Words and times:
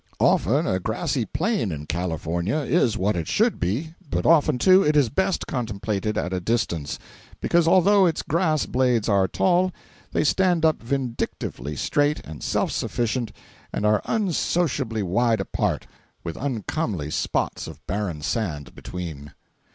Often 0.19 0.65
a 0.65 0.79
grassy 0.79 1.25
plain 1.25 1.71
in 1.71 1.85
California, 1.85 2.55
is 2.57 2.97
what 2.97 3.15
it 3.15 3.27
should 3.27 3.59
be, 3.59 3.93
but 4.09 4.25
often, 4.25 4.57
too, 4.57 4.81
it 4.81 4.95
is 4.95 5.09
best 5.09 5.45
contemplated 5.45 6.17
at 6.17 6.33
a 6.33 6.39
distance, 6.39 6.97
because 7.39 7.67
although 7.67 8.07
its 8.07 8.23
grass 8.23 8.65
blades 8.65 9.07
are 9.07 9.27
tall, 9.27 9.71
they 10.11 10.23
stand 10.23 10.65
up 10.65 10.81
vindictively 10.81 11.75
straight 11.75 12.19
and 12.25 12.41
self 12.41 12.71
sufficient, 12.71 13.31
and 13.71 13.85
are 13.85 14.01
unsociably 14.05 15.03
wide 15.03 15.39
apart, 15.39 15.85
with 16.23 16.35
uncomely 16.35 17.11
spots 17.11 17.67
of 17.67 17.85
barren 17.85 18.23
sand 18.23 18.73
between. 18.73 19.33